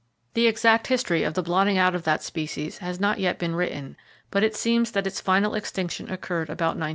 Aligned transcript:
The 0.33 0.47
exact 0.47 0.87
history 0.87 1.21
of 1.21 1.35
the 1.35 1.43
blotting 1.43 1.77
out 1.77 1.93
of 1.93 2.05
that 2.05 2.23
species 2.23 2.79
has 2.79 2.99
not 2.99 3.19
yet 3.19 3.37
been 3.37 3.53
written, 3.55 3.97
but 4.31 4.41
it 4.43 4.55
seems 4.55 4.89
that 4.93 5.05
its 5.05 5.21
final 5.21 5.53
extinction 5.53 6.09
occurred 6.09 6.49
about 6.49 6.69
1901. 6.69 6.89